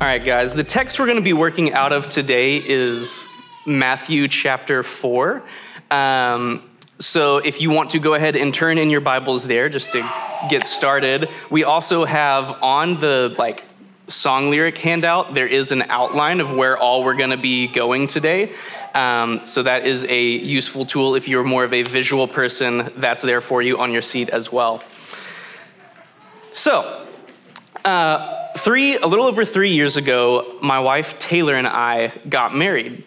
[0.00, 3.24] All right, guys, the text we're going to be working out of today is
[3.66, 5.42] Matthew chapter 4.
[5.90, 6.62] Um,
[7.00, 10.08] so if you want to go ahead and turn in your Bibles there just to
[10.48, 13.64] get started, we also have on the like
[14.06, 18.06] song lyric handout, there is an outline of where all we're going to be going
[18.06, 18.52] today.
[18.94, 22.92] Um, so that is a useful tool if you're more of a visual person.
[22.94, 24.80] That's there for you on your seat as well.
[26.54, 27.04] So,
[27.84, 33.04] uh, three, a little over three years ago, my wife Taylor and I got married.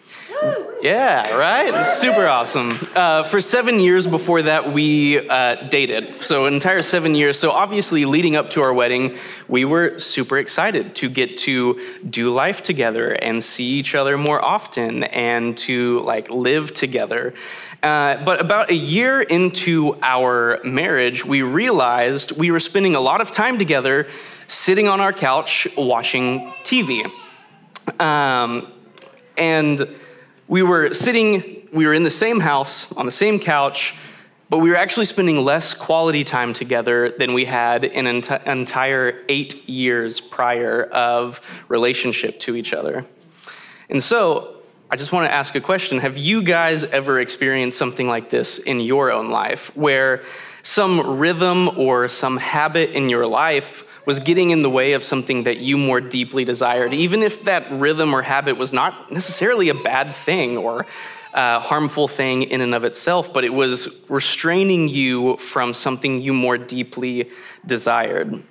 [0.82, 1.94] Yeah, right?
[1.94, 2.76] Super awesome.
[2.96, 6.16] Uh, for seven years before that, we uh, dated.
[6.16, 7.38] So, an entire seven years.
[7.38, 12.32] So, obviously, leading up to our wedding, we were super excited to get to do
[12.32, 17.32] life together and see each other more often and to like live together.
[17.80, 23.20] Uh, but about a year into our marriage, we realized we were spending a lot
[23.20, 24.08] of time together
[24.48, 27.08] sitting on our couch watching TV.
[28.00, 28.72] Um,
[29.36, 29.88] and
[30.52, 33.94] we were sitting, we were in the same house, on the same couch,
[34.50, 38.46] but we were actually spending less quality time together than we had in an enti-
[38.46, 43.06] entire eight years prior of relationship to each other.
[43.88, 44.56] And so,
[44.90, 45.96] I just want to ask a question.
[45.96, 50.20] Have you guys ever experienced something like this in your own life, where
[50.62, 55.44] some rhythm or some habit in your life was getting in the way of something
[55.44, 59.74] that you more deeply desired, even if that rhythm or habit was not necessarily a
[59.74, 60.86] bad thing or
[61.34, 66.34] a harmful thing in and of itself, but it was restraining you from something you
[66.34, 67.30] more deeply
[67.64, 68.42] desired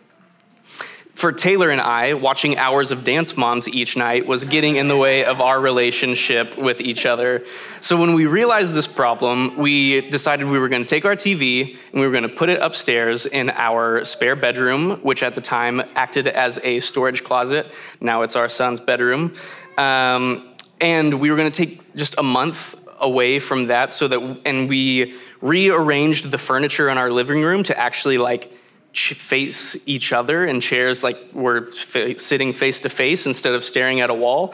[1.22, 4.98] for Taylor and I, watching hours of Dance Moms each night was getting in the
[4.98, 7.46] way of our relationship with each other.
[7.80, 11.78] So when we realized this problem, we decided we were going to take our TV
[11.92, 15.42] and we were going to put it upstairs in our spare bedroom, which at the
[15.42, 17.72] time acted as a storage closet.
[18.00, 19.34] Now it's our son's bedroom.
[19.78, 20.50] Um,
[20.82, 24.68] and we were going to take just a month away from that so that, and
[24.68, 28.52] we rearranged the furniture in our living room to actually like
[28.94, 34.10] face each other in chairs like we're sitting face to face instead of staring at
[34.10, 34.54] a wall.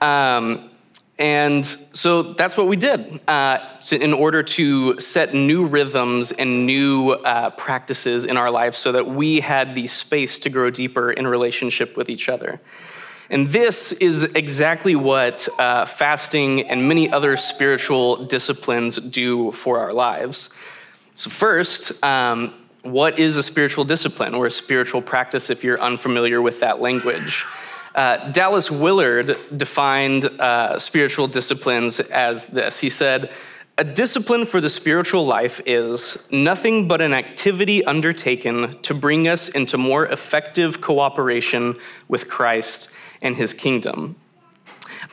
[0.00, 0.70] Um,
[1.18, 3.58] and so that's what we did uh,
[3.90, 9.06] in order to set new rhythms and new uh, practices in our lives so that
[9.06, 12.60] we had the space to grow deeper in relationship with each other.
[13.30, 19.92] And this is exactly what uh, fasting and many other spiritual disciplines do for our
[19.92, 20.50] lives.
[21.14, 26.40] So, first, um, what is a spiritual discipline or a spiritual practice if you're unfamiliar
[26.40, 27.44] with that language?
[27.94, 32.78] Uh, Dallas Willard defined uh, spiritual disciplines as this.
[32.78, 33.30] He said,
[33.76, 39.48] A discipline for the spiritual life is nothing but an activity undertaken to bring us
[39.48, 42.90] into more effective cooperation with Christ
[43.20, 44.16] and his kingdom.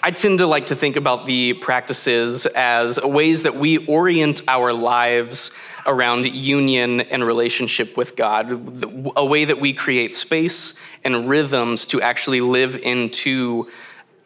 [0.01, 4.73] I tend to like to think about the practices as ways that we orient our
[4.73, 5.51] lives
[5.85, 10.73] around union and relationship with God, a way that we create space
[11.03, 13.69] and rhythms to actually live into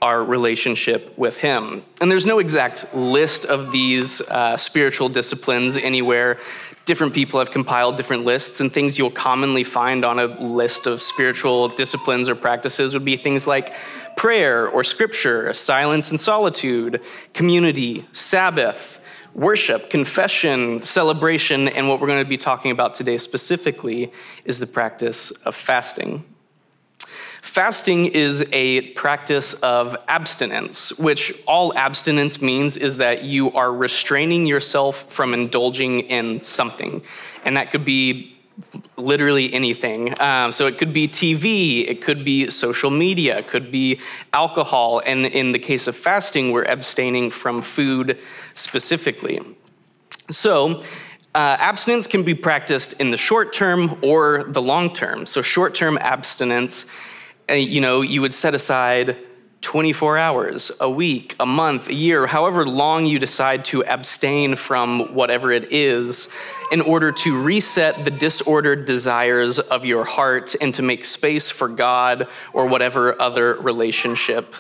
[0.02, 1.84] our relationship with Him.
[2.00, 6.40] And there's no exact list of these uh, spiritual disciplines anywhere.
[6.86, 11.02] Different people have compiled different lists, and things you'll commonly find on a list of
[11.02, 13.76] spiritual disciplines or practices would be things like
[14.20, 17.02] prayer or scripture, silence and solitude,
[17.34, 19.00] community, Sabbath,
[19.34, 24.12] worship, confession, celebration, and what we're going to be talking about today specifically
[24.44, 26.22] is the practice of fasting.
[27.42, 34.46] Fasting is a practice of abstinence, which all abstinence means is that you are restraining
[34.46, 37.02] yourself from indulging in something.
[37.46, 38.38] And that could be
[38.98, 40.20] literally anything.
[40.22, 44.00] Um, so it could be TV, it could be social media, it could be
[44.34, 45.02] alcohol.
[45.06, 48.18] And in the case of fasting, we're abstaining from food
[48.54, 49.40] specifically.
[50.30, 50.82] So,
[51.36, 55.26] uh, abstinence can be practiced in the short term or the long term.
[55.26, 56.86] So, short term abstinence,
[57.50, 59.18] uh, you know, you would set aside
[59.70, 65.14] 24 hours, a week, a month, a year, however long you decide to abstain from
[65.14, 66.28] whatever it is,
[66.72, 71.68] in order to reset the disordered desires of your heart and to make space for
[71.68, 74.56] God or whatever other relationship.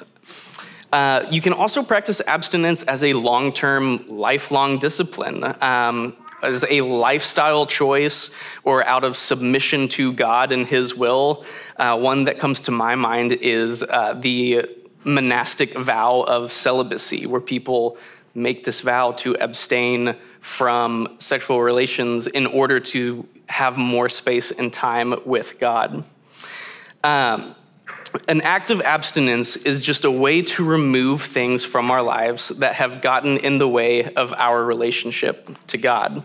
[0.93, 5.43] Uh, you can also practice abstinence as a long term, lifelong discipline.
[5.59, 8.31] Um, as a lifestyle choice
[8.63, 11.43] or out of submission to God and His will.
[11.75, 14.69] Uh, one that comes to my mind is uh, the
[15.03, 17.97] monastic vow of celibacy, where people
[18.35, 24.71] make this vow to abstain from sexual relations in order to have more space and
[24.71, 26.03] time with God.
[27.03, 27.55] Um,
[28.27, 32.75] an act of abstinence is just a way to remove things from our lives that
[32.75, 36.23] have gotten in the way of our relationship to God.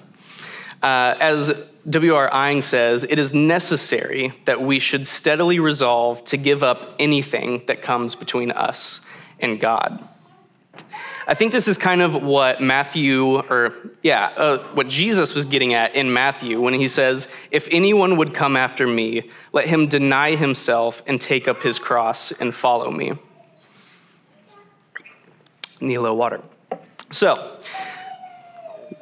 [0.84, 2.30] Uh, as W.R.
[2.50, 7.80] Inge says, it is necessary that we should steadily resolve to give up anything that
[7.80, 9.00] comes between us
[9.40, 10.06] and God.
[11.26, 13.72] I think this is kind of what Matthew, or
[14.02, 18.34] yeah, uh, what Jesus was getting at in Matthew when he says, If anyone would
[18.34, 23.14] come after me, let him deny himself and take up his cross and follow me.
[25.80, 26.42] Nilo water.
[27.10, 27.58] So,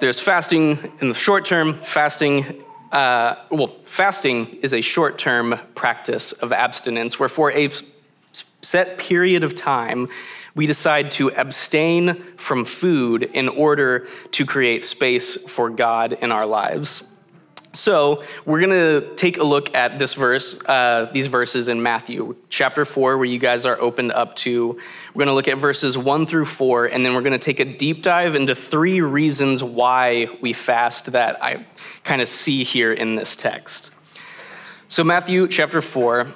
[0.03, 6.33] there's fasting in the short term, fasting uh, well, fasting is a short term practice
[6.33, 7.71] of abstinence where for a
[8.63, 10.09] set period of time,
[10.57, 16.47] we decide to abstain from food in order to create space for God in our
[16.47, 17.05] lives.
[17.75, 22.37] So, we're going to take a look at this verse, uh, these verses in Matthew
[22.51, 24.79] chapter 4, where you guys are opened up to.
[25.15, 27.61] We're going to look at verses 1 through 4, and then we're going to take
[27.61, 31.65] a deep dive into three reasons why we fast that I
[32.05, 33.91] kind of see here in this text.
[34.89, 36.27] So, Matthew chapter 4.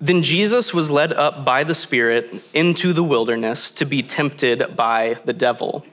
[0.00, 5.16] Then Jesus was led up by the Spirit into the wilderness to be tempted by
[5.24, 5.84] the devil.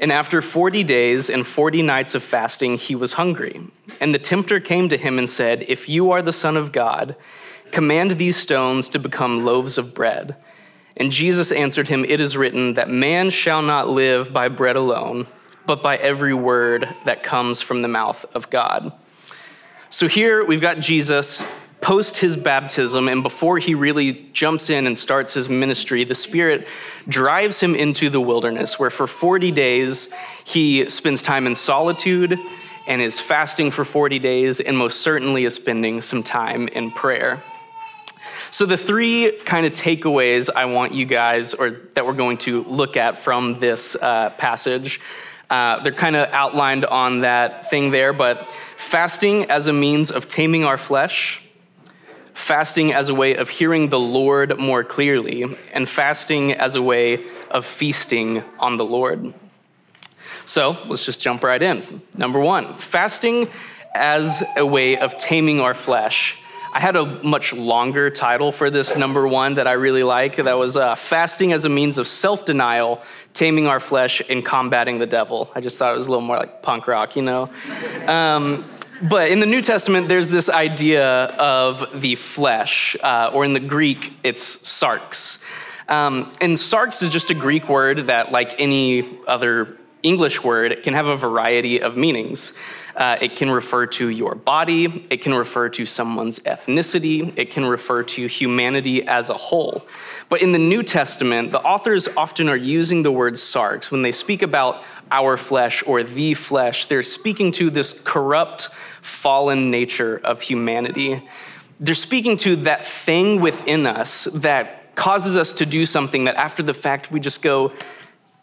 [0.00, 3.60] And after 40 days and 40 nights of fasting, he was hungry.
[4.00, 7.16] And the tempter came to him and said, If you are the Son of God,
[7.70, 10.36] command these stones to become loaves of bread.
[10.96, 15.26] And Jesus answered him, It is written that man shall not live by bread alone,
[15.66, 18.92] but by every word that comes from the mouth of God.
[19.90, 21.44] So here we've got Jesus
[21.84, 26.66] post his baptism and before he really jumps in and starts his ministry, the Spirit
[27.06, 30.08] drives him into the wilderness where for 40 days
[30.44, 32.38] he spends time in solitude
[32.86, 37.42] and is fasting for 40 days and most certainly is spending some time in prayer.
[38.50, 42.62] So, the three kind of takeaways I want you guys, or that we're going to
[42.64, 45.02] look at from this uh, passage,
[45.50, 48.48] uh, they're kind of outlined on that thing there, but
[48.78, 51.43] fasting as a means of taming our flesh,
[52.34, 57.24] fasting as a way of hearing the Lord more clearly, and fasting as a way
[57.50, 59.32] of feasting on the Lord.
[60.44, 62.02] So let's just jump right in.
[62.16, 63.48] Number one, fasting
[63.94, 66.38] as a way of taming our flesh.
[66.74, 70.34] I had a much longer title for this number one that I really like.
[70.36, 73.00] That was uh, fasting as a means of self denial,
[73.32, 75.52] taming our flesh, and combating the devil.
[75.54, 77.48] I just thought it was a little more like punk rock, you know?
[78.08, 78.64] Um,
[79.04, 83.60] but in the New Testament, there's this idea of the flesh, uh, or in the
[83.60, 85.42] Greek, it's sarx.
[85.88, 90.94] Um, and sarx is just a Greek word that, like any other English word, can
[90.94, 92.54] have a variety of meanings.
[92.96, 97.64] Uh, it can refer to your body, it can refer to someone's ethnicity, it can
[97.64, 99.84] refer to humanity as a whole.
[100.28, 104.12] But in the New Testament, the authors often are using the word sarx when they
[104.12, 106.86] speak about our flesh or the flesh.
[106.86, 108.68] They're speaking to this corrupt,
[109.00, 111.22] fallen nature of humanity.
[111.80, 116.62] They're speaking to that thing within us that causes us to do something that after
[116.62, 117.72] the fact we just go,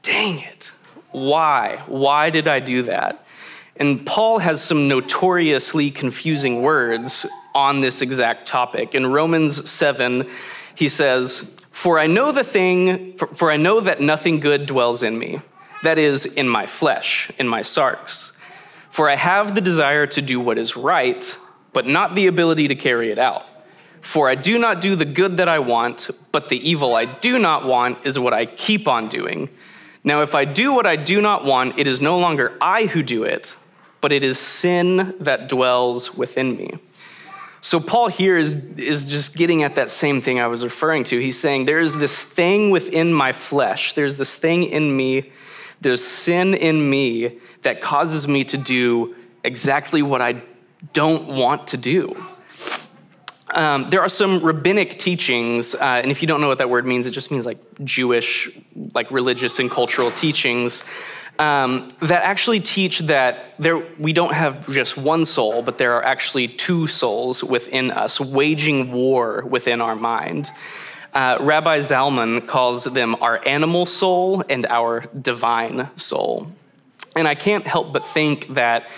[0.02, 0.72] dang it,
[1.12, 1.82] why?
[1.88, 3.26] Why did I do that?
[3.78, 8.94] And Paul has some notoriously confusing words on this exact topic.
[8.94, 10.30] In Romans 7,
[10.76, 15.04] he says, For I know the thing, for, for I know that nothing good dwells
[15.04, 15.40] in me
[15.84, 18.32] that is, in my flesh, in my sarx.
[18.90, 21.38] For I have the desire to do what is right,
[21.74, 23.48] but not the ability to carry it out.
[24.02, 27.40] For I do not do the good that I want, but the evil I do
[27.40, 29.50] not want is what I keep on doing.
[30.04, 33.04] Now, if I do what I do not want, it is no longer I who
[33.04, 33.56] do it,
[34.02, 36.74] but it is sin that dwells within me.
[37.64, 41.20] So, Paul here is, is just getting at that same thing I was referring to.
[41.22, 45.32] He's saying, There is this thing within my flesh, there's this thing in me
[45.82, 50.42] there's sin in me that causes me to do exactly what I
[50.94, 52.26] don't want to do.
[53.54, 56.86] Um, there are some rabbinic teachings, uh, and if you don't know what that word
[56.86, 58.50] means, it just means like Jewish,
[58.94, 60.84] like religious and cultural teachings
[61.42, 66.06] um, that actually teach that there we don't have just one soul, but there are
[66.06, 70.50] actually two souls within us, waging war within our mind.
[71.14, 76.48] Uh, Rabbi Zalman calls them our animal soul and our divine soul.
[77.18, 78.90] And I can't help but think that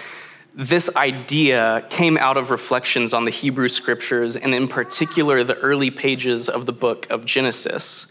[0.53, 5.89] this idea came out of reflections on the Hebrew scriptures, and in particular, the early
[5.89, 8.05] pages of the book of Genesis.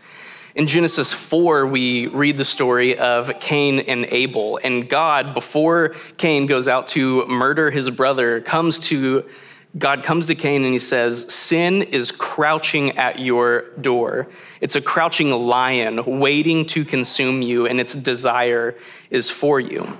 [0.57, 4.59] In Genesis 4, we read the story of Cain and Abel.
[4.65, 9.25] And God, before Cain goes out to murder his brother, comes to
[9.79, 14.29] God comes to Cain and he says, Sin is crouching at your door.
[14.61, 18.76] It's a crouching lion waiting to consume you, and its desire
[19.11, 19.99] is for you.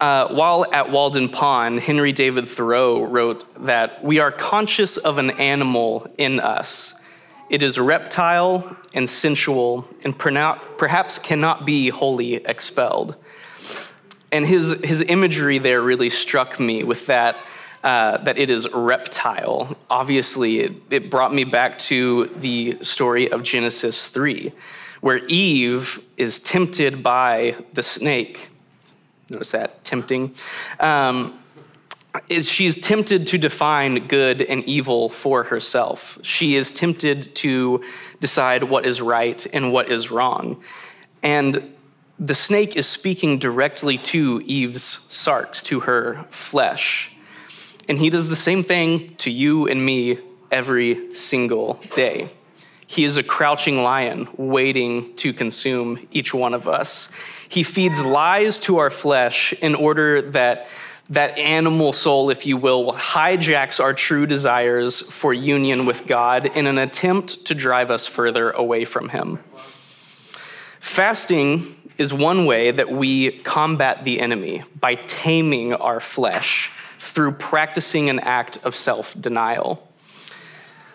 [0.00, 5.32] Uh, while at Walden Pond, Henry David Thoreau wrote that we are conscious of an
[5.32, 6.94] animal in us.
[7.50, 13.16] It is reptile and sensual, and perhaps cannot be wholly expelled.
[14.32, 17.36] And his, his imagery there really struck me with that,
[17.82, 19.76] uh, that it is reptile.
[19.88, 24.52] Obviously, it, it brought me back to the story of Genesis 3,
[25.00, 28.50] where Eve is tempted by the snake
[29.30, 30.34] Notice that, tempting.
[30.80, 31.38] Um,
[32.28, 36.18] is she's tempted to define good and evil for herself.
[36.22, 37.84] She is tempted to
[38.18, 40.60] decide what is right and what is wrong.
[41.22, 41.76] And
[42.18, 47.14] the snake is speaking directly to Eve's sarx, to her flesh.
[47.90, 50.18] And he does the same thing to you and me
[50.52, 52.28] every single day.
[52.86, 57.10] He is a crouching lion waiting to consume each one of us.
[57.48, 60.68] He feeds lies to our flesh in order that
[61.08, 66.68] that animal soul, if you will, hijacks our true desires for union with God in
[66.68, 69.38] an attempt to drive us further away from Him.
[70.78, 71.66] Fasting
[71.98, 76.70] is one way that we combat the enemy by taming our flesh
[77.00, 79.88] through practicing an act of self denial.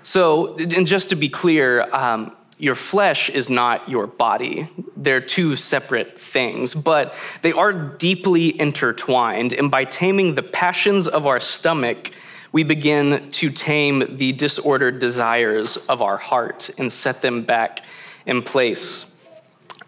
[0.04, 4.68] So, and just to be clear, um, your flesh is not your body.
[4.96, 9.52] They're two separate things, but they are deeply intertwined.
[9.52, 12.12] And by taming the passions of our stomach,
[12.52, 17.82] we begin to tame the disordered desires of our heart and set them back
[18.28, 19.12] in place.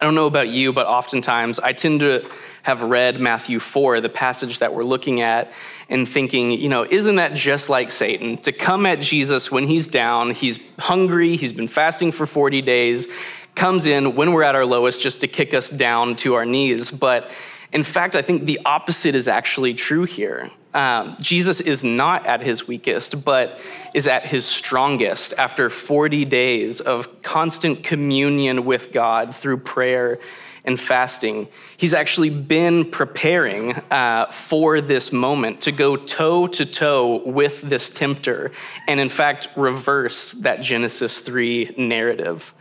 [0.02, 2.30] I don't know about you, but oftentimes I tend to
[2.62, 5.54] have read Matthew 4, the passage that we're looking at,
[5.90, 8.38] and thinking, you know, isn't that just like Satan?
[8.40, 13.08] To come at Jesus when he's down, he's hungry, he's been fasting for 40 days,
[13.56, 16.92] comes in when we're at our lowest just to kick us down to our knees.
[16.92, 17.32] But
[17.72, 20.52] in fact, I think the opposite is actually true here.
[20.74, 23.60] Um, Jesus is not at his weakest, but
[23.96, 30.20] is at his strongest after 40 days of constant communion with God through prayer
[30.68, 31.48] and fasting.
[31.78, 37.90] He's actually been preparing uh, for this moment to go toe to toe with this
[37.90, 38.52] tempter
[38.88, 42.54] and, in fact, reverse that Genesis 3 narrative.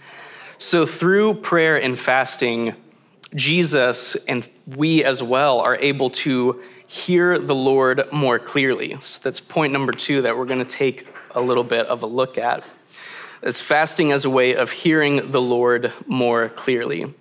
[0.57, 2.75] So, through prayer and fasting,
[3.35, 8.97] Jesus and we as well are able to hear the Lord more clearly.
[9.01, 12.07] So that's point number two that we're going to take a little bit of a
[12.07, 12.65] look at.
[13.43, 17.13] It's fasting as a way of hearing the Lord more clearly.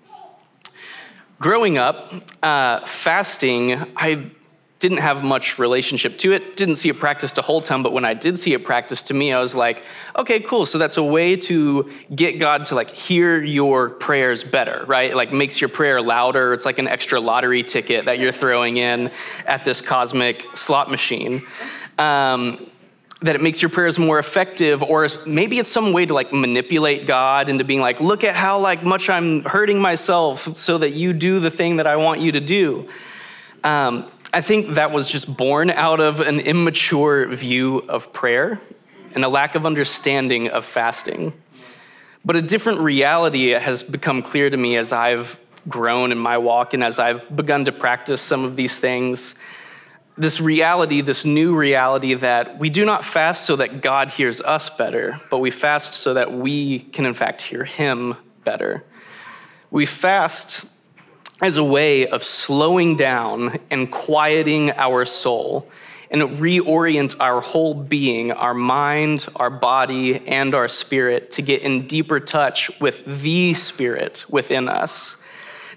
[1.40, 4.32] Growing up, uh, fasting, I
[4.80, 8.06] didn't have much relationship to it, didn't see it practiced a whole ton, but when
[8.06, 9.84] I did see it practiced to me, I was like,
[10.18, 10.66] okay, cool.
[10.66, 15.16] So that's a way to get God to like hear your prayers better, right?
[15.16, 16.54] like makes your prayer louder.
[16.54, 19.12] It's like an extra lottery ticket that you're throwing in
[19.48, 21.42] at this cosmic slot machine.
[21.98, 22.66] Um,
[23.22, 27.08] that it makes your prayers more effective or maybe it's some way to like manipulate
[27.08, 31.14] god into being like look at how like much i'm hurting myself so that you
[31.14, 32.88] do the thing that i want you to do
[33.64, 38.60] um, I think that was just born out of an immature view of prayer
[39.16, 41.32] and a lack of understanding of fasting.
[42.26, 46.74] But a different reality has become clear to me as I've grown in my walk
[46.74, 49.36] and as I've begun to practice some of these things.
[50.18, 54.70] This reality, this new reality that we do not fast so that God hears us
[54.70, 58.86] better, but we fast so that we can, in fact, hear Him better.
[59.72, 60.66] We fast
[61.42, 65.70] as a way of slowing down and quieting our soul
[66.10, 71.88] and reorient our whole being, our mind, our body, and our spirit to get in
[71.88, 75.18] deeper touch with the spirit within us.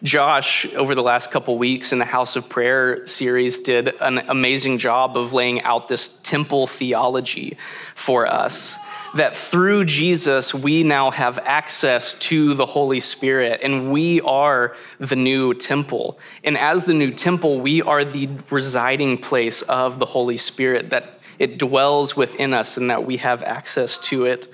[0.03, 4.79] Josh, over the last couple weeks in the House of Prayer series, did an amazing
[4.79, 7.57] job of laying out this temple theology
[7.95, 8.77] for us
[9.15, 15.17] that through Jesus, we now have access to the Holy Spirit and we are the
[15.17, 16.19] new temple.
[16.45, 21.21] And as the new temple, we are the residing place of the Holy Spirit, that
[21.39, 24.49] it dwells within us and that we have access to it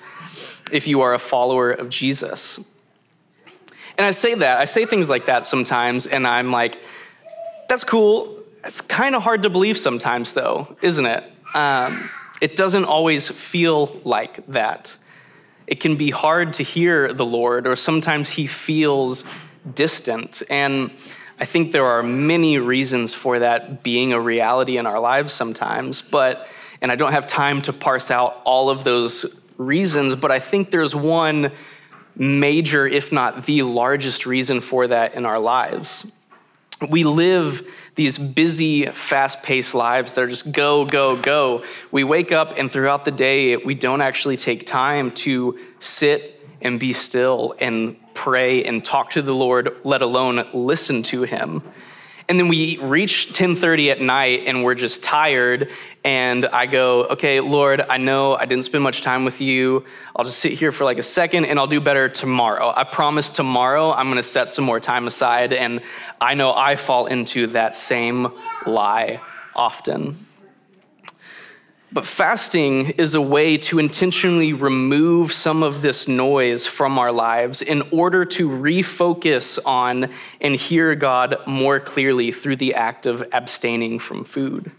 [0.72, 2.60] if you are a follower of Jesus.
[3.96, 6.82] And I say that, I say things like that sometimes, and I'm like,
[7.68, 8.38] that's cool.
[8.64, 11.24] It's kind of hard to believe sometimes, though, isn't it?
[11.54, 12.10] Um,
[12.40, 14.96] it doesn't always feel like that.
[15.66, 19.24] It can be hard to hear the Lord, or sometimes he feels
[19.74, 20.42] distant.
[20.50, 20.90] And
[21.40, 26.02] I think there are many reasons for that being a reality in our lives sometimes.
[26.02, 26.46] But
[26.84, 30.70] And I don't have time to parse out all of those reasons, but I think
[30.70, 31.50] there's one
[32.16, 36.10] major, if not the largest reason for that in our lives.
[36.88, 41.64] We live these busy, fast paced lives that are just go, go, go.
[41.90, 46.80] We wake up, and throughout the day, we don't actually take time to sit and
[46.80, 51.62] be still and pray and talk to the Lord, let alone listen to Him.
[52.28, 55.70] And then we reach 10:30 at night and we're just tired
[56.04, 59.84] and I go, "Okay, Lord, I know I didn't spend much time with you.
[60.16, 62.72] I'll just sit here for like a second and I'll do better tomorrow.
[62.74, 65.82] I promise tomorrow I'm going to set some more time aside." And
[66.20, 68.32] I know I fall into that same
[68.66, 69.20] lie
[69.54, 70.16] often.
[71.94, 77.62] But fasting is a way to intentionally remove some of this noise from our lives
[77.62, 80.10] in order to refocus on
[80.40, 84.72] and hear God more clearly through the act of abstaining from food.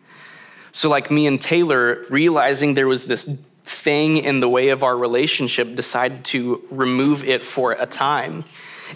[0.74, 3.24] So, like me and Taylor, realizing there was this
[3.64, 8.44] thing in the way of our relationship, decided to remove it for a time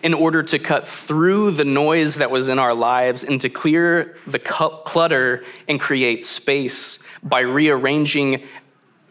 [0.04, 4.16] in order to cut through the noise that was in our lives and to clear
[4.28, 8.44] the clutter and create space by rearranging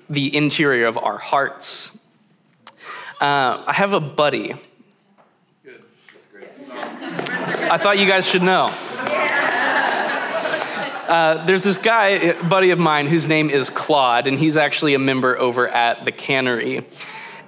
[0.09, 1.99] the interior of our hearts.
[3.21, 4.55] Uh, I have a buddy.
[5.65, 5.83] Good.
[6.13, 6.51] That's great.
[7.71, 8.69] I thought you guys should know.
[11.09, 14.99] Uh, there's this guy, buddy of mine, whose name is Claude, and he's actually a
[14.99, 16.87] member over at the cannery.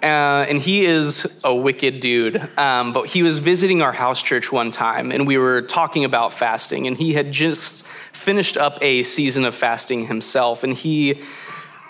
[0.02, 2.37] Uh, and he is a wicked dude.
[2.59, 6.33] Um, but he was visiting our house church one time, and we were talking about
[6.33, 11.21] fasting, and he had just finished up a season of fasting himself, and he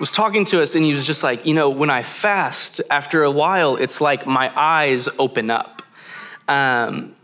[0.00, 3.22] was talking to us, and he was just like, you know, when I fast, after
[3.22, 5.82] a while, it's like my eyes open up.
[6.48, 7.14] Um,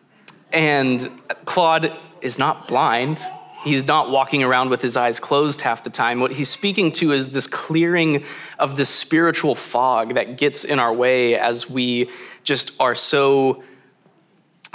[0.53, 1.11] and
[1.47, 3.21] Claude is not blind.
[3.67, 6.21] He's not walking around with his eyes closed half the time.
[6.21, 8.25] What he's speaking to is this clearing
[8.61, 12.11] of this spiritual fog that gets in our way as we
[12.45, 13.65] just are so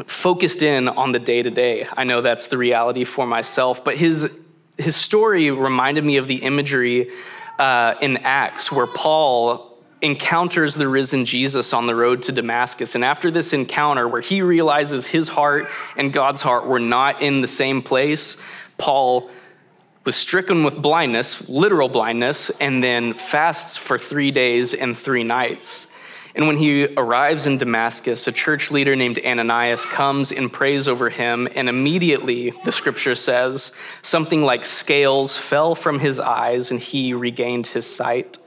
[0.05, 1.87] focused in on the day to day.
[1.95, 4.29] I know that's the reality for myself, but his
[4.77, 7.11] his story reminded me of the imagery
[7.59, 12.95] uh, in Acts where Paul encounters the risen Jesus on the road to Damascus.
[12.95, 17.41] And after this encounter, where he realizes his heart and God's heart were not in
[17.41, 18.37] the same place,
[18.81, 19.29] Paul
[20.03, 25.87] was stricken with blindness, literal blindness, and then fasts for three days and three nights.
[26.33, 31.09] And when he arrives in Damascus, a church leader named Ananias comes and prays over
[31.09, 37.13] him, and immediately, the scripture says, something like scales fell from his eyes, and he
[37.13, 38.37] regained his sight.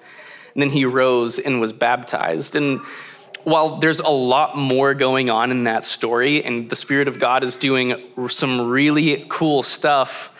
[0.54, 2.56] And then he rose and was baptized.
[2.56, 2.80] And
[3.44, 7.44] while there's a lot more going on in that story, and the Spirit of God
[7.44, 7.94] is doing
[8.28, 10.34] some really cool stuff,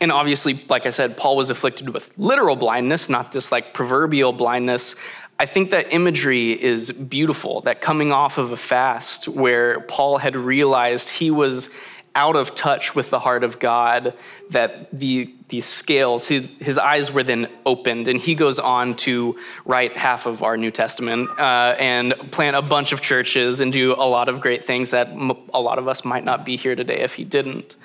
[0.00, 4.32] and obviously, like I said, Paul was afflicted with literal blindness, not this like proverbial
[4.32, 4.94] blindness.
[5.38, 10.34] I think that imagery is beautiful, that coming off of a fast where Paul had
[10.34, 11.70] realized he was
[12.16, 14.14] out of touch with the heart of God,
[14.50, 19.38] that the, these scales, his, his eyes were then opened, and he goes on to
[19.66, 23.92] write half of our New Testament uh, and plant a bunch of churches and do
[23.92, 25.08] a lot of great things that
[25.54, 27.76] a lot of us might not be here today if he didn't.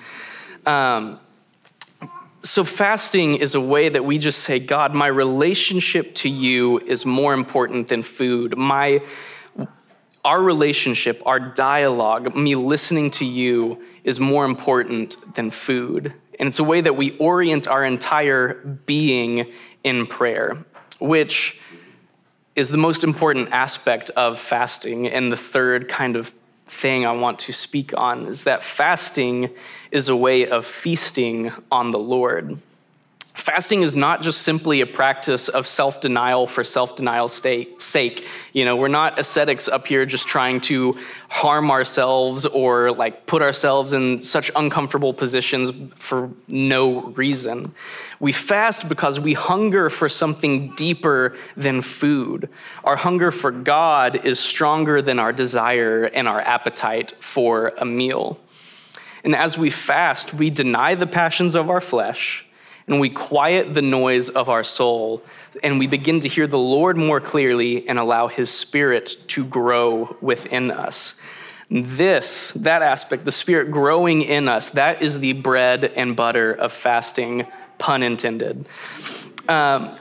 [0.65, 1.19] Um,
[2.43, 7.05] so, fasting is a way that we just say, God, my relationship to you is
[7.05, 8.57] more important than food.
[8.57, 9.01] My,
[10.25, 16.13] our relationship, our dialogue, me listening to you is more important than food.
[16.39, 19.51] And it's a way that we orient our entire being
[19.83, 20.57] in prayer,
[20.99, 21.59] which
[22.55, 26.33] is the most important aspect of fasting and the third kind of
[26.65, 29.49] thing I want to speak on is that fasting
[29.91, 32.57] is a way of feasting on the Lord.
[33.41, 37.33] Fasting is not just simply a practice of self denial for self denial's
[37.79, 38.27] sake.
[38.53, 40.95] You know, we're not ascetics up here just trying to
[41.27, 47.73] harm ourselves or like put ourselves in such uncomfortable positions for no reason.
[48.19, 52.47] We fast because we hunger for something deeper than food.
[52.83, 58.39] Our hunger for God is stronger than our desire and our appetite for a meal.
[59.23, 62.45] And as we fast, we deny the passions of our flesh
[62.91, 65.23] and we quiet the noise of our soul,
[65.63, 70.17] and we begin to hear the Lord more clearly and allow His Spirit to grow
[70.19, 71.19] within us.
[71.69, 76.73] This, that aspect, the Spirit growing in us, that is the bread and butter of
[76.73, 78.67] fasting, pun intended.
[79.47, 79.97] Um,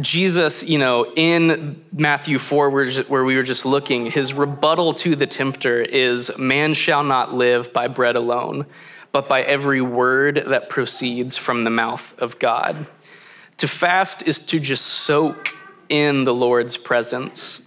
[0.00, 5.26] Jesus, you know, in Matthew 4, where we were just looking, his rebuttal to the
[5.26, 8.66] tempter is man shall not live by bread alone,
[9.12, 12.86] but by every word that proceeds from the mouth of God.
[13.58, 15.54] To fast is to just soak
[15.88, 17.66] in the Lord's presence.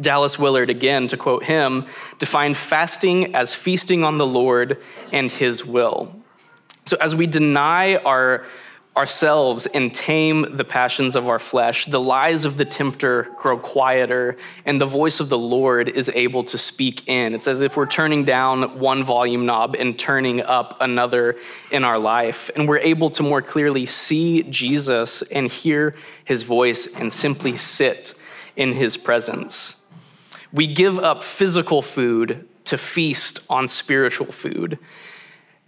[0.00, 1.86] Dallas Willard, again, to quote him,
[2.18, 4.78] defined fasting as feasting on the Lord
[5.12, 6.20] and his will.
[6.84, 8.44] So, as we deny our
[8.96, 14.36] ourselves and tame the passions of our flesh, the lies of the tempter grow quieter,
[14.64, 17.34] and the voice of the Lord is able to speak in.
[17.34, 21.36] It's as if we're turning down one volume knob and turning up another
[21.72, 22.50] in our life.
[22.54, 28.14] And we're able to more clearly see Jesus and hear his voice and simply sit
[28.54, 29.76] in his presence.
[30.52, 34.78] We give up physical food to feast on spiritual food.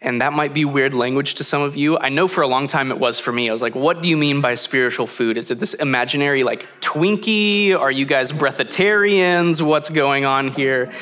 [0.03, 1.99] And that might be weird language to some of you.
[1.99, 3.49] I know for a long time it was for me.
[3.49, 5.39] I was like, what do you mean by spiritual food?
[5.39, 7.75] Is it this imaginary like Twinkie?
[7.75, 9.63] Are you guys breatharians?
[9.63, 10.93] What's going on here?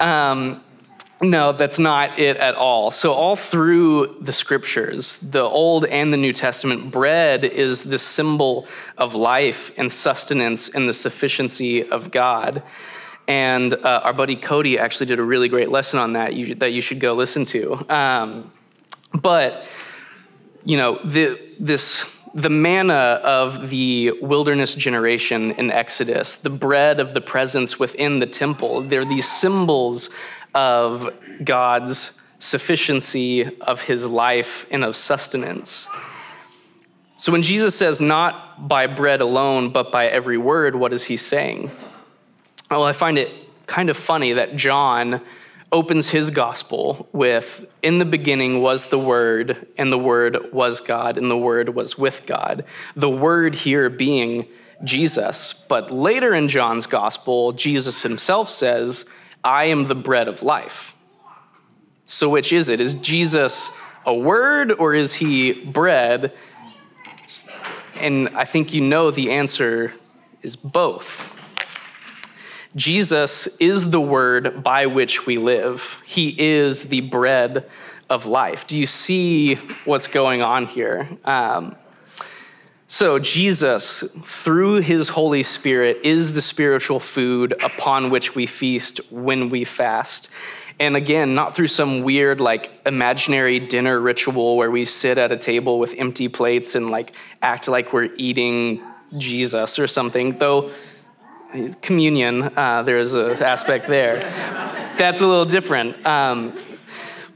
[0.00, 0.62] Um,
[1.20, 2.92] no, that's not it at all.
[2.92, 8.68] So, all through the scriptures, the Old and the New Testament, bread is the symbol
[8.96, 12.62] of life and sustenance and the sufficiency of God.
[13.28, 16.72] And uh, our buddy Cody actually did a really great lesson on that you, that
[16.72, 17.86] you should go listen to.
[17.94, 18.50] Um,
[19.12, 19.66] but,
[20.64, 27.12] you know, the, this, the manna of the wilderness generation in Exodus, the bread of
[27.12, 30.08] the presence within the temple, they're these symbols
[30.54, 31.06] of
[31.44, 35.86] God's sufficiency, of his life, and of sustenance.
[37.16, 41.18] So when Jesus says, not by bread alone, but by every word, what is he
[41.18, 41.70] saying?
[42.70, 43.32] Well, I find it
[43.66, 45.22] kind of funny that John
[45.72, 51.16] opens his gospel with In the beginning was the Word, and the Word was God,
[51.16, 52.64] and the Word was with God.
[52.94, 54.46] The Word here being
[54.84, 55.54] Jesus.
[55.54, 59.04] But later in John's gospel, Jesus himself says,
[59.42, 60.94] I am the bread of life.
[62.04, 62.80] So, which is it?
[62.80, 63.70] Is Jesus
[64.06, 66.32] a word or is he bread?
[68.00, 69.92] And I think you know the answer
[70.42, 71.37] is both.
[72.76, 76.02] Jesus is the word by which we live.
[76.04, 77.68] He is the bread
[78.10, 78.66] of life.
[78.66, 79.54] Do you see
[79.84, 81.08] what's going on here?
[81.24, 81.76] Um,
[82.90, 89.50] so, Jesus, through his Holy Spirit, is the spiritual food upon which we feast when
[89.50, 90.30] we fast.
[90.80, 95.36] And again, not through some weird, like, imaginary dinner ritual where we sit at a
[95.36, 98.82] table with empty plates and, like, act like we're eating
[99.18, 100.70] Jesus or something, though
[101.82, 104.20] communion, uh, there's an aspect there.
[104.96, 106.04] That's a little different.
[106.06, 106.56] Um,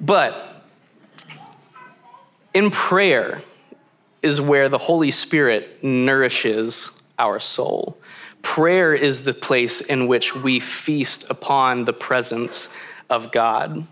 [0.00, 0.64] but
[2.54, 3.42] in prayer
[4.22, 7.98] is where the Holy Spirit nourishes our soul.
[8.42, 12.68] Prayer is the place in which we feast upon the presence
[13.08, 13.84] of God.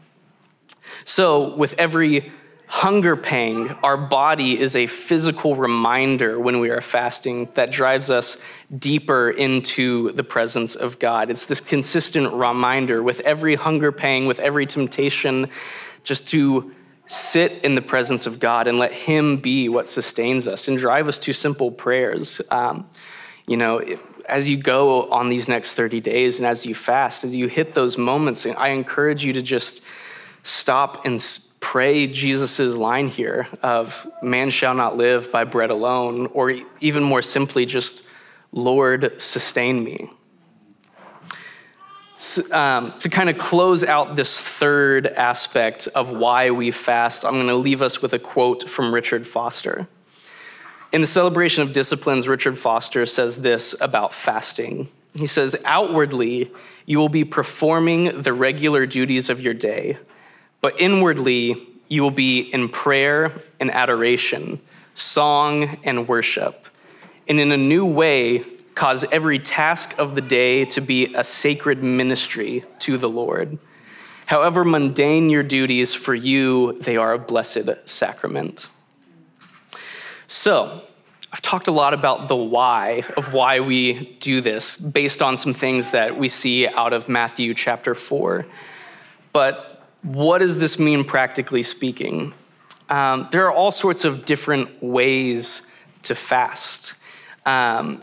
[1.04, 2.32] So, with every
[2.70, 8.36] hunger pang, our body is a physical reminder when we are fasting that drives us
[8.78, 11.30] deeper into the presence of God.
[11.30, 15.48] It's this consistent reminder with every hunger pang, with every temptation,
[16.04, 16.72] just to
[17.08, 21.08] sit in the presence of God and let Him be what sustains us and drive
[21.08, 22.40] us to simple prayers.
[22.52, 22.88] Um,
[23.48, 23.82] you know,
[24.28, 27.74] as you go on these next 30 days and as you fast, as you hit
[27.74, 29.82] those moments, I encourage you to just
[30.44, 31.20] stop and
[31.70, 37.22] pray Jesus' line here of man shall not live by bread alone, or even more
[37.22, 38.04] simply, just
[38.50, 40.10] Lord, sustain me.
[42.18, 47.34] So, um, to kind of close out this third aspect of why we fast, I'm
[47.34, 49.86] going to leave us with a quote from Richard Foster.
[50.90, 54.88] In the celebration of disciplines, Richard Foster says this about fasting.
[55.14, 56.50] He says, Outwardly,
[56.84, 59.98] you will be performing the regular duties of your day
[60.60, 61.56] but inwardly,
[61.88, 64.60] you will be in prayer and adoration,
[64.94, 66.66] song and worship.
[67.28, 68.44] And in a new way,
[68.74, 73.58] cause every task of the day to be a sacred ministry to the Lord.
[74.26, 78.68] However mundane your duties, for you, they are a blessed sacrament.
[80.28, 80.82] So,
[81.32, 85.54] I've talked a lot about the why of why we do this based on some
[85.54, 88.46] things that we see out of Matthew chapter 4.
[89.32, 89.69] But
[90.02, 92.32] what does this mean practically speaking?
[92.88, 95.66] Um, there are all sorts of different ways
[96.02, 96.94] to fast.
[97.46, 98.02] Um,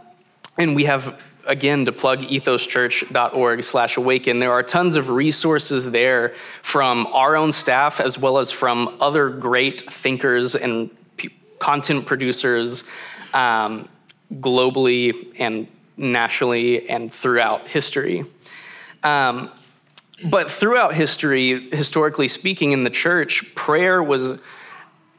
[0.58, 6.36] and we have, again, to plug ethoschurch.org slash awaken, there are tons of resources there
[6.62, 11.30] from our own staff as well as from other great thinkers and p-
[11.60, 12.84] content producers
[13.34, 13.88] um,
[14.36, 18.24] globally and nationally and throughout history.
[19.04, 19.52] Um,
[20.26, 24.40] but throughout history, historically speaking, in the church, prayer was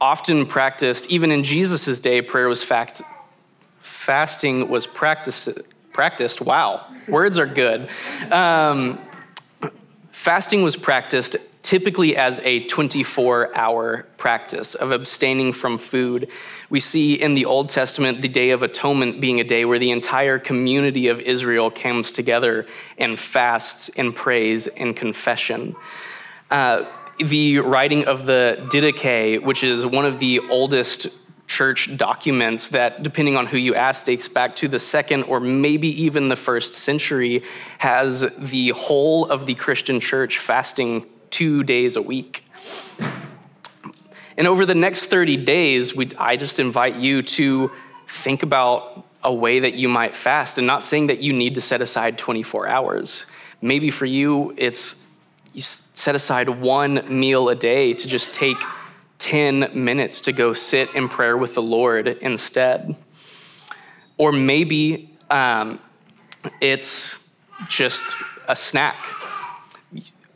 [0.01, 3.01] often practiced, even in Jesus' day, prayer was fact,
[3.79, 5.49] fasting was practiced,
[5.93, 7.89] practiced wow, words are good.
[8.31, 8.97] Um,
[10.11, 16.29] fasting was practiced typically as a 24 hour practice of abstaining from food.
[16.69, 19.91] We see in the Old Testament the Day of Atonement being a day where the
[19.91, 22.65] entire community of Israel comes together
[22.97, 25.75] and fasts and prays and confession.
[26.49, 26.85] Uh,
[27.19, 31.09] the writing of the Didache, which is one of the oldest
[31.47, 36.03] church documents that, depending on who you ask, dates back to the second or maybe
[36.03, 37.43] even the first century,
[37.79, 41.05] has the whole of the Christian church fasting
[41.39, 42.43] two days a week.
[44.35, 47.71] And over the next 30 days, we, I just invite you to
[48.09, 51.61] think about a way that you might fast and not saying that you need to
[51.61, 53.25] set aside 24 hours.
[53.61, 55.01] Maybe for you, it's
[55.53, 58.57] you set aside one meal a day to just take
[59.19, 62.97] 10 minutes to go sit in prayer with the Lord instead.
[64.17, 65.79] Or maybe um,
[66.59, 67.29] it's
[67.69, 68.13] just
[68.45, 68.97] a snack.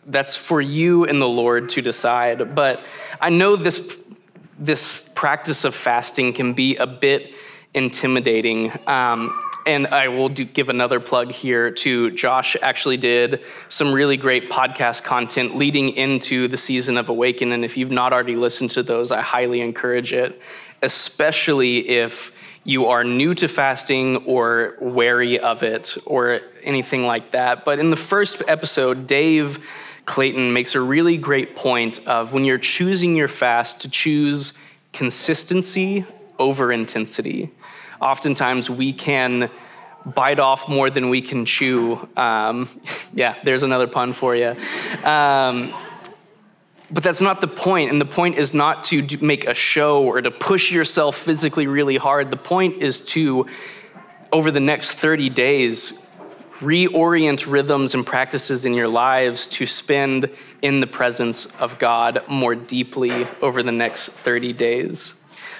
[0.05, 2.55] That's for you and the Lord to decide.
[2.55, 2.79] But
[3.21, 3.99] I know this,
[4.59, 7.33] this practice of fasting can be a bit
[7.73, 8.71] intimidating.
[8.87, 14.17] Um, and I will do, give another plug here to Josh actually did some really
[14.17, 17.51] great podcast content leading into the season of Awaken.
[17.51, 20.41] And if you've not already listened to those, I highly encourage it,
[20.81, 27.65] especially if you are new to fasting or wary of it or anything like that.
[27.65, 29.59] But in the first episode, Dave
[30.05, 34.53] Clayton makes a really great point of when you're choosing your fast to choose
[34.91, 36.05] consistency
[36.37, 37.51] over intensity
[38.03, 39.49] oftentimes we can
[40.05, 42.07] bite off more than we can chew.
[42.17, 42.67] Um,
[43.13, 44.55] yeah, there's another pun for you.
[45.03, 45.73] Um,
[46.91, 47.89] but that's not the point.
[47.89, 51.97] and the point is not to make a show or to push yourself physically really
[51.97, 52.29] hard.
[52.29, 53.47] The point is to,
[54.31, 56.02] over the next 30 days,
[56.63, 60.29] reorient rhythms and practices in your lives to spend
[60.61, 65.15] in the presence of God more deeply over the next 30 days.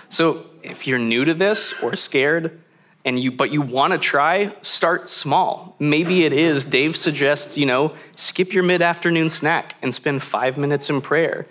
[0.10, 2.62] So, if you're new to this or scared,
[3.06, 5.76] and you but you want to try, start small.
[5.80, 10.90] Maybe it is Dave suggests, you know, skip your mid-afternoon snack and spend 5 minutes
[10.90, 11.46] in prayer.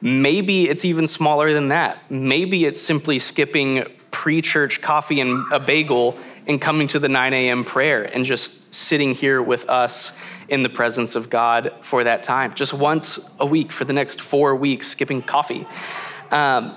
[0.00, 2.10] Maybe it's even smaller than that.
[2.10, 7.64] Maybe it's simply skipping pre-church coffee and a bagel and coming to the 9 a.m.
[7.64, 10.12] prayer and just sitting here with us
[10.48, 14.20] in the presence of God for that time, just once a week for the next
[14.20, 15.66] four weeks, skipping coffee.
[16.30, 16.74] Um,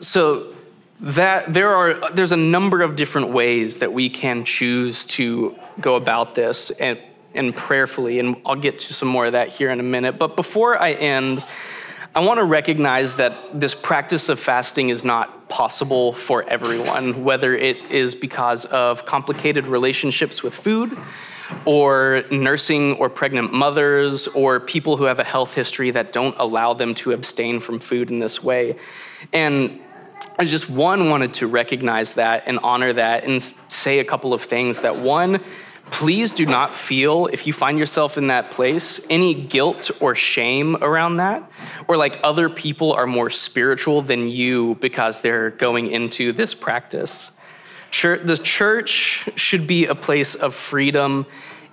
[0.00, 0.54] so
[1.00, 5.96] that there are there's a number of different ways that we can choose to go
[5.96, 6.98] about this and
[7.34, 10.36] and prayerfully and I'll get to some more of that here in a minute but
[10.36, 11.44] before I end
[12.12, 17.56] I want to recognize that this practice of fasting is not possible for everyone whether
[17.56, 20.96] it is because of complicated relationships with food
[21.64, 26.74] or nursing or pregnant mothers or people who have a health history that don't allow
[26.74, 28.76] them to abstain from food in this way
[29.32, 29.80] and
[30.38, 34.42] I just, one, wanted to recognize that and honor that and say a couple of
[34.42, 34.80] things.
[34.80, 35.42] That one,
[35.90, 40.76] please do not feel, if you find yourself in that place, any guilt or shame
[40.76, 41.50] around that,
[41.88, 47.32] or like other people are more spiritual than you because they're going into this practice.
[47.90, 51.26] Church, the church should be a place of freedom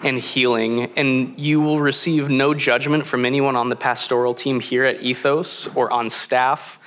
[0.04, 4.84] and healing, and you will receive no judgment from anyone on the pastoral team here
[4.84, 6.80] at Ethos or on staff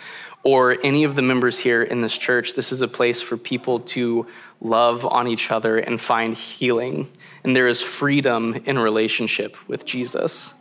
[0.43, 3.81] or any of the members here in this church, this is a place for people
[3.81, 4.27] to
[4.61, 7.09] love on each other and find healing.
[7.45, 10.55] And there is freedom in relationship with Jesus.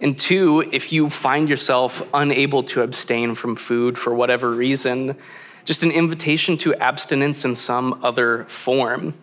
[0.00, 5.16] And two, if you find yourself unable to abstain from food for whatever reason,
[5.64, 9.14] just an invitation to abstinence in some other form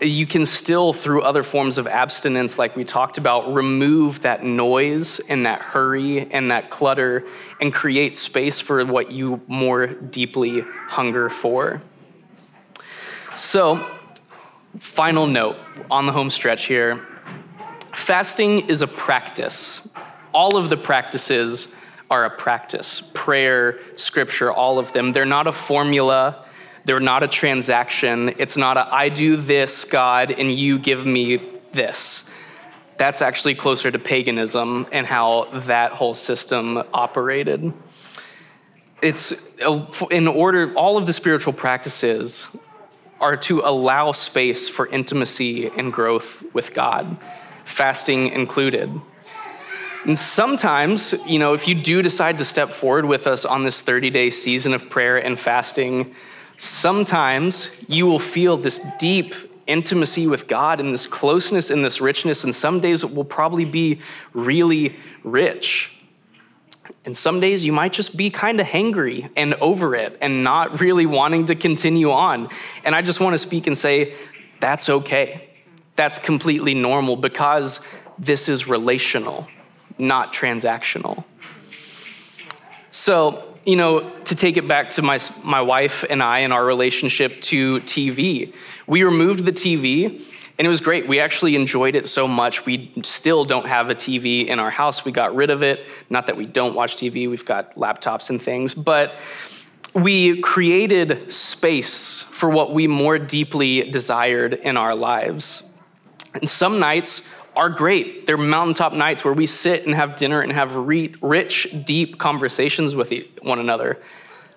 [0.00, 5.20] you can still, through other forms of abstinence, like we talked about, remove that noise
[5.20, 7.26] and that hurry and that clutter
[7.60, 11.82] and create space for what you more deeply hunger for.
[13.36, 13.84] So,
[14.78, 15.56] final note
[15.90, 17.06] on the home stretch here
[17.92, 19.88] fasting is a practice.
[20.32, 21.74] All of the practices
[22.08, 25.10] are a practice prayer, scripture, all of them.
[25.10, 26.44] They're not a formula
[26.84, 28.34] they're not a transaction.
[28.38, 31.40] It's not a, I do this, God, and you give me
[31.72, 32.28] this.
[32.96, 37.72] That's actually closer to paganism and how that whole system operated.
[39.02, 42.48] It's uh, in order, all of the spiritual practices
[43.20, 47.16] are to allow space for intimacy and growth with God,
[47.64, 48.90] fasting included.
[50.06, 53.80] And sometimes, you know, if you do decide to step forward with us on this
[53.80, 56.14] 30 day season of prayer and fasting,
[56.62, 59.34] Sometimes you will feel this deep
[59.66, 63.64] intimacy with God and this closeness and this richness, and some days it will probably
[63.64, 63.98] be
[64.34, 65.96] really rich.
[67.04, 70.80] And some days you might just be kind of hangry and over it and not
[70.80, 72.48] really wanting to continue on.
[72.84, 74.14] And I just want to speak and say,
[74.60, 75.48] that's okay.
[75.96, 77.80] That's completely normal because
[78.18, 79.48] this is relational,
[79.98, 81.24] not transactional.
[82.90, 86.64] So, you know, to take it back to my, my wife and I and our
[86.64, 88.52] relationship to TV,
[88.88, 90.20] we removed the TV
[90.58, 91.06] and it was great.
[91.06, 92.66] We actually enjoyed it so much.
[92.66, 95.04] We still don't have a TV in our house.
[95.04, 95.86] We got rid of it.
[96.10, 99.14] Not that we don't watch TV, we've got laptops and things, but
[99.94, 105.62] we created space for what we more deeply desired in our lives.
[106.34, 108.26] And some nights are great.
[108.26, 112.96] They're mountaintop nights where we sit and have dinner and have re- rich, deep conversations
[112.96, 113.98] with one another.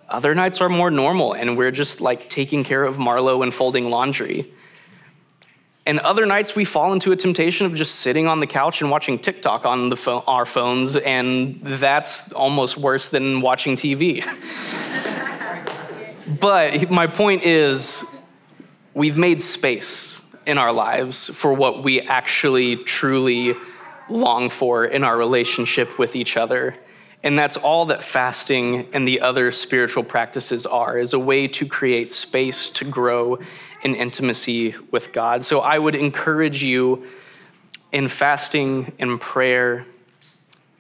[0.08, 3.90] Other nights are more normal and we're just like taking care of Marlo and folding
[3.90, 4.50] laundry.
[5.86, 8.90] And other nights we fall into a temptation of just sitting on the couch and
[8.90, 14.24] watching TikTok on phone, our phones, and that's almost worse than watching TV.
[16.40, 18.06] but my point is,
[18.94, 23.56] we've made space in our lives for what we actually truly
[24.10, 26.76] long for in our relationship with each other.
[27.24, 31.66] And that's all that fasting and the other spiritual practices are, is a way to
[31.66, 33.40] create space to grow
[33.82, 35.46] in intimacy with God.
[35.46, 37.08] So I would encourage you
[37.94, 39.86] in fasting and prayer,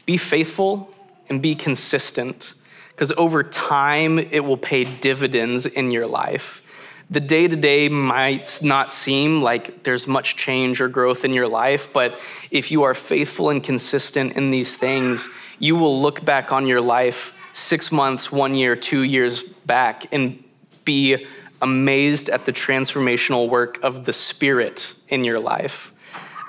[0.05, 0.93] be faithful
[1.29, 2.55] and be consistent,
[2.89, 6.62] because over time it will pay dividends in your life.
[7.09, 11.47] The day to day might not seem like there's much change or growth in your
[11.47, 16.51] life, but if you are faithful and consistent in these things, you will look back
[16.51, 20.43] on your life six months, one year, two years back and
[20.85, 21.25] be
[21.61, 25.93] amazed at the transformational work of the Spirit in your life.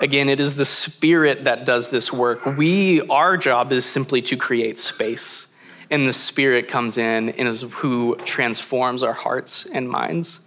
[0.01, 2.45] Again, it is the Spirit that does this work.
[2.45, 5.47] We, our job is simply to create space,
[5.89, 10.41] and the Spirit comes in and is who transforms our hearts and minds.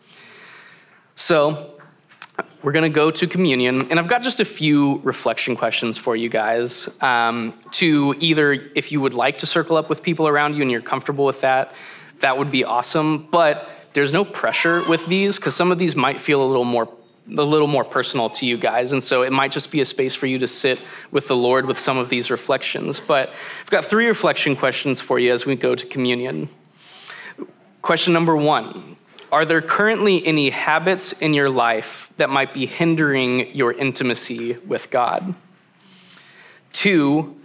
[1.21, 1.75] So,
[2.63, 6.15] we're going to go to communion, and I've got just a few reflection questions for
[6.15, 6.89] you guys.
[7.03, 10.71] Um, to either, if you would like to circle up with people around you and
[10.71, 11.75] you're comfortable with that,
[12.21, 13.27] that would be awesome.
[13.33, 16.89] But there's no pressure with these because some of these might feel a little more
[17.37, 18.93] a little more personal to you guys.
[18.93, 21.67] And so it might just be a space for you to sit with the Lord
[21.67, 23.01] with some of these reflections.
[23.01, 26.49] But I've got three reflection questions for you as we go to communion.
[27.83, 28.97] Question number one
[29.31, 34.91] Are there currently any habits in your life that might be hindering your intimacy with
[34.91, 35.35] God?
[36.73, 37.37] Two,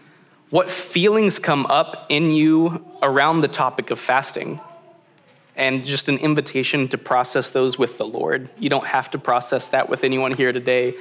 [0.50, 4.62] what feelings come up in you around the topic of fasting?
[5.56, 8.50] and just an invitation to process those with the Lord.
[8.58, 10.96] You don't have to process that with anyone here today.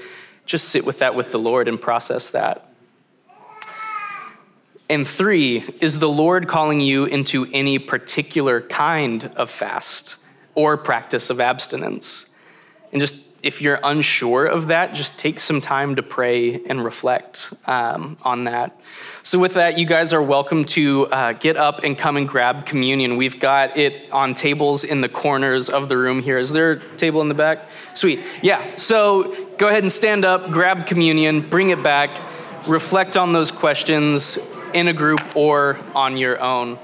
[0.44, 2.68] Just sit with that with the Lord and process that.
[4.88, 10.18] And three, is the Lord calling you into any particular kind of fast
[10.54, 12.26] or practice of abstinence?
[12.92, 17.52] And just if you're unsure of that, just take some time to pray and reflect
[17.66, 18.80] um, on that.
[19.24, 22.66] So, with that, you guys are welcome to uh, get up and come and grab
[22.66, 23.16] communion.
[23.16, 26.38] We've got it on tables in the corners of the room here.
[26.38, 27.68] Is there a table in the back?
[27.94, 28.20] Sweet.
[28.42, 28.76] Yeah.
[28.76, 32.10] So, go ahead and stand up, grab communion, bring it back,
[32.68, 34.38] reflect on those questions
[34.72, 36.78] in a group or on your own.